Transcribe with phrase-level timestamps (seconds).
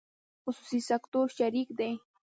[0.43, 1.91] خصوصي سکتور شریک دی